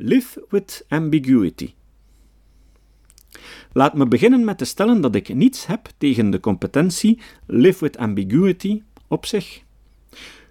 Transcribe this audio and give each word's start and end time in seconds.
Live 0.00 0.44
with 0.48 0.84
ambiguity. 0.88 1.74
Laat 3.72 3.94
me 3.94 4.06
beginnen 4.06 4.44
met 4.44 4.58
te 4.58 4.64
stellen 4.64 5.00
dat 5.00 5.14
ik 5.14 5.34
niets 5.34 5.66
heb 5.66 5.88
tegen 5.96 6.30
de 6.30 6.40
competentie 6.40 7.20
Live 7.46 7.84
with 7.84 7.96
ambiguity 7.96 8.82
op 9.08 9.26
zich. 9.26 9.62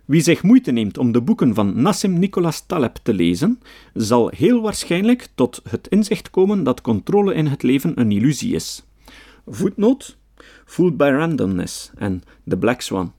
Wie 0.05 0.21
zich 0.21 0.43
moeite 0.43 0.71
neemt 0.71 0.97
om 0.97 1.11
de 1.11 1.21
boeken 1.21 1.53
van 1.53 1.81
Nassim 1.81 2.19
Nicholas 2.19 2.65
Taleb 2.65 2.95
te 3.03 3.13
lezen, 3.13 3.59
zal 3.93 4.29
heel 4.29 4.61
waarschijnlijk 4.61 5.27
tot 5.35 5.61
het 5.69 5.87
inzicht 5.87 6.29
komen 6.29 6.63
dat 6.63 6.81
controle 6.81 7.33
in 7.33 7.45
het 7.45 7.63
leven 7.63 7.99
een 7.99 8.11
illusie 8.11 8.55
is. 8.55 8.85
Voetnoot: 9.45 10.17
Fooled 10.65 10.97
by 10.97 11.09
randomness 11.11 11.91
en 11.95 12.21
The 12.47 12.57
Black 12.57 12.81
Swan. 12.81 13.13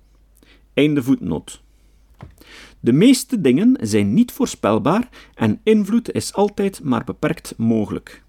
Einde 0.75 1.03
voetnoot. 1.03 1.63
De 2.81 2.93
meeste 2.93 3.41
dingen 3.41 3.77
zijn 3.81 4.15
niet 4.15 4.33
voorspelbaar 4.33 5.09
en 5.35 5.61
invloed 5.63 6.13
is 6.13 6.35
altijd 6.35 6.83
maar 6.83 7.05
beperkt 7.05 7.55
mogelijk. 7.57 8.23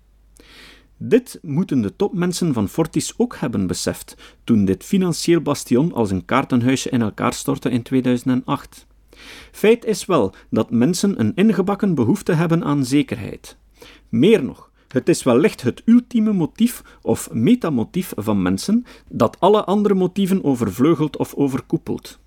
Dit 0.98 1.40
moeten 1.42 1.82
de 1.82 1.96
topmensen 1.96 2.54
van 2.54 2.70
Fortis 2.70 3.14
ook 3.18 3.36
hebben 3.36 3.68
beseft 3.68 4.36
toen 4.44 4.66
dit 4.66 4.84
financieel 4.84 5.42
bastion 5.42 5.94
als 5.94 6.12
een 6.12 6.26
kaartenhuisje 6.26 6.90
in 6.90 7.02
elkaar 7.02 7.34
stortte 7.34 7.70
in 7.70 7.82
2008. 7.82 8.88
Feit 9.52 9.86
is 9.86 10.06
wel 10.06 10.34
dat 10.50 10.72
mensen 10.72 11.20
een 11.20 11.36
ingebakken 11.36 11.96
behoefte 11.96 12.34
hebben 12.34 12.64
aan 12.64 12.86
zekerheid. 12.86 13.58
Meer 14.10 14.44
nog, 14.44 14.72
het 14.88 15.10
is 15.10 15.24
wellicht 15.24 15.62
het 15.62 15.82
ultieme 15.86 16.34
motief 16.34 16.84
of 17.02 17.30
metamotief 17.32 18.14
van 18.16 18.42
mensen 18.42 18.86
dat 19.10 19.40
alle 19.40 19.64
andere 19.64 19.94
motieven 19.94 20.44
overvleugelt 20.44 21.18
of 21.18 21.34
overkoepelt. 21.34 22.20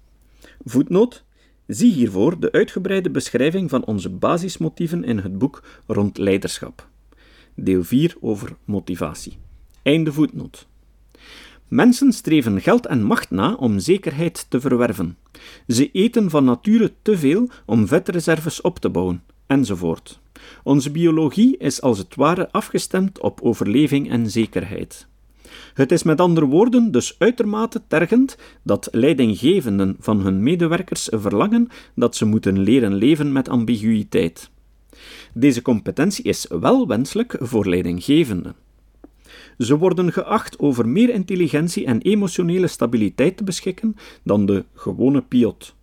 Voetnoot 0.64 1.24
Zie 1.74 1.92
hiervoor 1.92 2.40
de 2.40 2.52
uitgebreide 2.52 3.10
beschrijving 3.10 3.70
van 3.70 3.84
onze 3.84 4.10
basismotieven 4.10 5.04
in 5.04 5.18
het 5.18 5.38
boek 5.38 5.62
rond 5.86 6.18
leiderschap. 6.18 6.88
Deel 7.54 7.84
4 7.84 8.14
over 8.20 8.56
motivatie. 8.64 9.38
Einde 9.82 10.12
voetnoot. 10.12 10.66
Mensen 11.68 12.12
streven 12.12 12.60
geld 12.60 12.86
en 12.86 13.02
macht 13.02 13.30
na 13.30 13.54
om 13.54 13.78
zekerheid 13.78 14.46
te 14.48 14.60
verwerven. 14.60 15.16
Ze 15.66 15.90
eten 15.90 16.30
van 16.30 16.44
nature 16.44 16.92
te 17.02 17.18
veel 17.18 17.48
om 17.66 17.86
vetreserves 17.86 18.60
op 18.60 18.78
te 18.78 18.90
bouwen, 18.90 19.22
enzovoort. 19.46 20.20
Onze 20.62 20.90
biologie 20.90 21.56
is 21.56 21.80
als 21.80 21.98
het 21.98 22.14
ware 22.14 22.50
afgestemd 22.50 23.20
op 23.20 23.40
overleving 23.40 24.10
en 24.10 24.30
zekerheid. 24.30 25.06
Het 25.74 25.92
is 25.92 26.02
met 26.02 26.20
andere 26.20 26.46
woorden 26.46 26.90
dus 26.90 27.14
uitermate 27.18 27.82
tergend 27.86 28.36
dat 28.62 28.88
leidinggevenden 28.90 29.96
van 29.98 30.20
hun 30.20 30.42
medewerkers 30.42 31.08
verlangen 31.12 31.68
dat 31.94 32.16
ze 32.16 32.24
moeten 32.24 32.58
leren 32.58 32.94
leven 32.94 33.32
met 33.32 33.48
ambiguïteit. 33.48 34.50
Deze 35.34 35.62
competentie 35.62 36.24
is 36.24 36.46
wel 36.48 36.86
wenselijk 36.86 37.36
voor 37.40 37.68
leidinggevenden. 37.68 38.54
Ze 39.58 39.78
worden 39.78 40.12
geacht 40.12 40.58
over 40.58 40.88
meer 40.88 41.08
intelligentie 41.08 41.86
en 41.86 42.00
emotionele 42.00 42.66
stabiliteit 42.66 43.36
te 43.36 43.44
beschikken 43.44 43.96
dan 44.22 44.46
de 44.46 44.64
gewone 44.74 45.22
piot. 45.22 45.74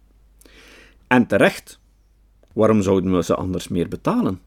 En 1.08 1.28
terecht. 1.28 1.80
Waarom 2.54 2.82
zouden 2.82 3.16
we 3.16 3.24
ze 3.24 3.36
anders 3.36 3.68
meer 3.68 3.88
betalen? 3.88 4.40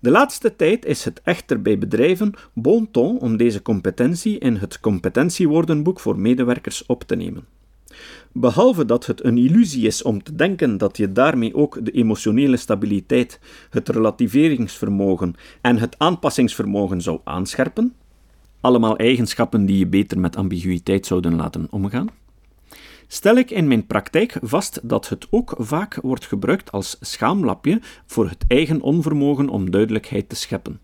De 0.00 0.10
laatste 0.10 0.56
tijd 0.56 0.84
is 0.84 1.04
het 1.04 1.20
echter 1.24 1.62
bij 1.62 1.78
bedrijven 1.78 2.32
bon 2.52 2.90
ton 2.90 3.18
om 3.18 3.36
deze 3.36 3.62
competentie 3.62 4.38
in 4.38 4.56
het 4.56 4.80
competentiewoordenboek 4.80 6.00
voor 6.00 6.18
medewerkers 6.18 6.86
op 6.86 7.02
te 7.02 7.16
nemen. 7.16 7.44
Behalve 8.32 8.84
dat 8.84 9.06
het 9.06 9.24
een 9.24 9.38
illusie 9.38 9.86
is 9.86 10.02
om 10.02 10.22
te 10.22 10.34
denken 10.34 10.78
dat 10.78 10.96
je 10.96 11.12
daarmee 11.12 11.54
ook 11.54 11.84
de 11.84 11.90
emotionele 11.90 12.56
stabiliteit, 12.56 13.40
het 13.70 13.88
relativeringsvermogen 13.88 15.34
en 15.60 15.78
het 15.78 15.98
aanpassingsvermogen 15.98 17.00
zou 17.00 17.20
aanscherpen, 17.24 17.94
allemaal 18.60 18.96
eigenschappen 18.96 19.66
die 19.66 19.78
je 19.78 19.86
beter 19.86 20.18
met 20.18 20.36
ambiguïteit 20.36 21.06
zouden 21.06 21.36
laten 21.36 21.66
omgaan, 21.70 22.08
stel 23.06 23.36
ik 23.36 23.50
in 23.50 23.68
mijn 23.68 23.86
praktijk 23.86 24.38
vast 24.42 24.80
dat 24.82 25.08
het 25.08 25.26
ook 25.30 25.54
vaak 25.58 25.98
wordt 26.02 26.26
gebruikt 26.26 26.72
als 26.72 26.96
schaamlapje 27.00 27.80
voor 28.06 28.28
het 28.28 28.44
eigen 28.48 28.80
onvermogen 28.80 29.48
om 29.48 29.70
duidelijkheid 29.70 30.28
te 30.28 30.36
scheppen. 30.36 30.80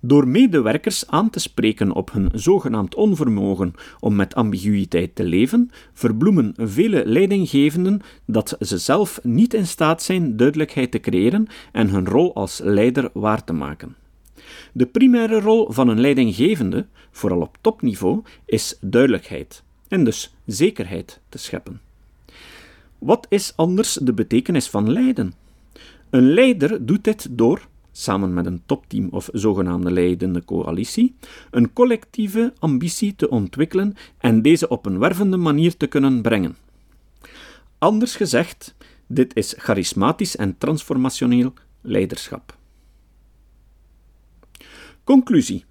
Door 0.00 0.28
medewerkers 0.28 1.06
aan 1.06 1.30
te 1.30 1.40
spreken 1.40 1.92
op 1.92 2.12
hun 2.12 2.28
zogenaamd 2.32 2.94
onvermogen 2.94 3.72
om 4.00 4.16
met 4.16 4.34
ambiguïteit 4.34 5.14
te 5.14 5.24
leven, 5.24 5.70
verbloemen 5.92 6.54
vele 6.56 7.02
leidinggevenden 7.06 8.00
dat 8.26 8.56
ze 8.60 8.78
zelf 8.78 9.20
niet 9.22 9.54
in 9.54 9.66
staat 9.66 10.02
zijn 10.02 10.36
duidelijkheid 10.36 10.90
te 10.90 11.00
creëren 11.00 11.46
en 11.72 11.88
hun 11.88 12.06
rol 12.06 12.34
als 12.34 12.60
leider 12.64 13.10
waar 13.12 13.44
te 13.44 13.52
maken. 13.52 13.96
De 14.72 14.86
primaire 14.86 15.40
rol 15.40 15.72
van 15.72 15.88
een 15.88 16.00
leidinggevende, 16.00 16.86
vooral 17.10 17.40
op 17.40 17.58
topniveau, 17.60 18.22
is 18.46 18.78
duidelijkheid 18.80 19.62
en 19.88 20.04
dus 20.04 20.34
zekerheid 20.46 21.20
te 21.28 21.38
scheppen. 21.38 21.80
Wat 22.98 23.26
is 23.28 23.52
anders 23.56 23.94
de 23.94 24.12
betekenis 24.12 24.68
van 24.68 24.92
leiden? 24.92 25.32
Een 26.10 26.32
leider 26.32 26.86
doet 26.86 27.04
dit 27.04 27.28
door 27.30 27.68
samen 27.98 28.34
met 28.34 28.46
een 28.46 28.62
topteam 28.66 29.08
of 29.10 29.28
zogenaamde 29.32 29.90
leidende 29.90 30.44
coalitie, 30.44 31.14
een 31.50 31.72
collectieve 31.72 32.52
ambitie 32.58 33.16
te 33.16 33.30
ontwikkelen 33.30 33.94
en 34.18 34.42
deze 34.42 34.68
op 34.68 34.86
een 34.86 34.98
wervende 34.98 35.36
manier 35.36 35.76
te 35.76 35.86
kunnen 35.86 36.22
brengen. 36.22 36.56
Anders 37.78 38.16
gezegd, 38.16 38.74
dit 39.06 39.36
is 39.36 39.54
charismatisch 39.58 40.36
en 40.36 40.58
transformationeel 40.58 41.52
leiderschap. 41.80 42.56
Conclusie. 45.04 45.64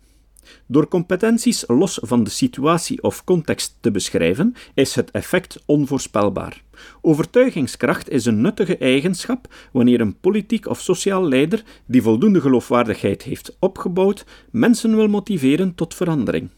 Door 0.68 0.88
competenties 0.88 1.64
los 1.68 2.00
van 2.02 2.24
de 2.24 2.30
situatie 2.30 3.04
of 3.04 3.24
context 3.24 3.78
te 3.80 3.92
beschrijven, 3.92 4.54
is 4.74 4.96
het 4.96 5.12
effect 5.12 5.64
onvoorspelbaar. 5.66 6.64
Overtuigingskracht 7.02 8.10
is 8.10 8.26
een 8.26 8.42
nuttige 8.42 8.78
eigenschap 8.78 9.54
wanneer 9.72 10.02
een 10.02 10.20
politiek 10.20 10.68
of 10.68 10.82
sociaal 10.82 11.28
leider 11.28 11.64
die 11.86 12.02
voldoende 12.02 12.42
geloofwaardigheid 12.42 13.24
heeft 13.24 13.56
opgebouwd, 13.60 14.26
mensen 14.52 14.96
wil 14.96 15.08
motiveren 15.08 15.76
tot 15.76 15.94
verandering. 15.94 16.50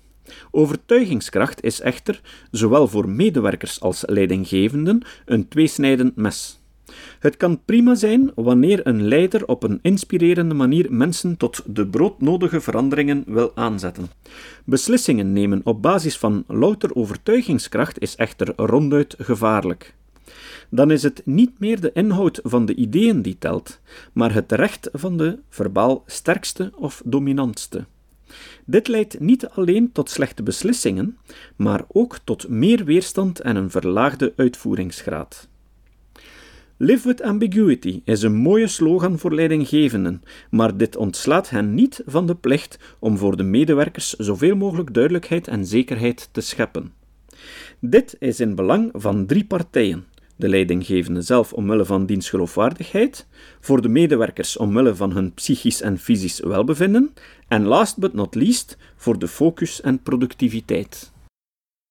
Overtuigingskracht 0.51 1.63
is 1.63 1.79
echter, 1.79 2.21
zowel 2.51 2.88
voor 2.88 3.09
medewerkers 3.09 3.81
als 3.81 4.03
leidinggevenden, 4.06 5.01
een 5.25 5.47
tweesnijdend 5.47 6.16
mes. 6.16 6.58
Het 7.19 7.38
kan 7.38 7.59
prima 7.66 7.95
zijn 7.95 8.31
wanneer 8.35 8.88
een 8.88 9.07
leider 9.07 9.47
op 9.47 9.63
een 9.63 9.79
inspirerende 9.81 10.55
manier 10.55 10.88
mensen 10.89 11.38
tot 11.38 11.63
de 11.66 11.88
broodnodige 11.88 12.61
veranderingen 12.61 13.23
wil 13.27 13.51
aanzetten. 13.55 14.09
Beslissingen 14.63 15.33
nemen 15.33 15.61
op 15.63 15.81
basis 15.81 16.17
van 16.17 16.44
louter 16.47 16.95
overtuigingskracht 16.95 18.00
is 18.00 18.16
echter 18.16 18.53
ronduit 18.55 19.16
gevaarlijk. 19.17 19.94
Dan 20.69 20.91
is 20.91 21.03
het 21.03 21.22
niet 21.25 21.59
meer 21.59 21.79
de 21.79 21.91
inhoud 21.94 22.39
van 22.44 22.66
de 22.66 22.75
ideeën 22.75 23.21
die 23.21 23.38
telt, 23.39 23.79
maar 24.13 24.33
het 24.33 24.51
recht 24.51 24.89
van 24.94 25.17
de 25.17 25.39
verbaal 25.50 26.03
sterkste 26.06 26.71
of 26.75 27.01
dominantste. 27.06 27.85
Dit 28.66 28.88
leidt 28.88 29.19
niet 29.19 29.47
alleen 29.47 29.91
tot 29.91 30.09
slechte 30.09 30.44
beslissingen, 30.44 31.17
maar 31.56 31.85
ook 31.88 32.19
tot 32.23 32.47
meer 32.47 32.85
weerstand 32.85 33.39
en 33.39 33.56
een 33.56 33.71
verlaagde 33.71 34.33
uitvoeringsgraad. 34.35 35.47
Live 36.81 37.07
with 37.07 37.22
ambiguity 37.22 38.01
is 38.06 38.22
een 38.22 38.35
mooie 38.35 38.67
slogan 38.67 39.19
voor 39.19 39.34
leidinggevenden, 39.34 40.22
maar 40.50 40.78
dit 40.78 40.95
ontslaat 40.95 41.50
hen 41.50 41.73
niet 41.73 42.01
van 42.06 42.28
de 42.28 42.35
plicht 42.35 42.79
om 43.00 43.17
voor 43.17 43.38
de 43.38 43.44
medewerkers 43.44 44.13
zoveel 44.13 44.56
mogelijk 44.56 44.94
duidelijkheid 44.94 45.47
en 45.47 45.66
zekerheid 45.66 46.29
te 46.31 46.41
scheppen. 46.41 46.94
Dit 47.79 48.16
is 48.19 48.39
in 48.39 48.56
belang 48.56 48.89
van 48.94 49.25
drie 49.25 49.45
partijen: 49.45 50.06
de 50.35 50.50
leidinggevende 50.50 51.22
zelf 51.22 51.53
omwille 51.53 51.85
van 51.85 52.06
diens 52.06 52.29
geloofwaardigheid, 52.29 53.28
voor 53.59 53.81
de 53.81 53.89
medewerkers 53.89 54.57
omwille 54.57 54.95
van 54.95 55.12
hun 55.12 55.33
psychisch 55.33 55.81
en 55.81 55.98
fysisch 55.98 56.39
welbevinden, 56.39 57.13
en 57.48 57.63
last 57.63 57.98
but 57.98 58.13
not 58.13 58.36
least 58.36 58.77
voor 58.95 59.19
de 59.19 59.27
focus 59.27 59.81
en 59.81 60.01
productiviteit. 60.01 61.12